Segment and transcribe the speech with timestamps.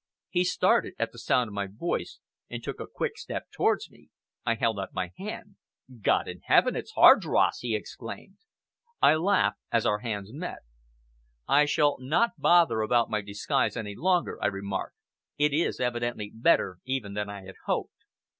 [0.31, 2.17] He started at the sound of my voice,
[2.49, 4.09] and took a quick step towards me.
[4.43, 5.57] I held out my hand.
[6.01, 8.37] "God in Heaven, it's Hardross!" he exclaimed.
[8.99, 10.61] I laughed as our hands met.
[11.47, 14.95] "I shall not bother about my disguise any longer," I remarked.
[15.37, 17.93] "It is evidently better even than I had hoped."